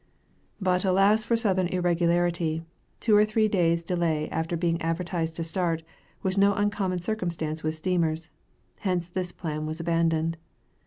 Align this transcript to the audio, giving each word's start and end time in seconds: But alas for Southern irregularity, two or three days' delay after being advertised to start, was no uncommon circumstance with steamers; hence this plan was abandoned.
But 0.59 0.83
alas 0.83 1.23
for 1.23 1.37
Southern 1.37 1.67
irregularity, 1.67 2.63
two 2.99 3.15
or 3.15 3.23
three 3.23 3.47
days' 3.47 3.83
delay 3.83 4.27
after 4.31 4.57
being 4.57 4.81
advertised 4.81 5.35
to 5.35 5.43
start, 5.43 5.83
was 6.23 6.39
no 6.39 6.55
uncommon 6.55 6.97
circumstance 7.03 7.61
with 7.61 7.75
steamers; 7.75 8.31
hence 8.79 9.07
this 9.07 9.31
plan 9.31 9.67
was 9.67 9.79
abandoned. 9.79 10.37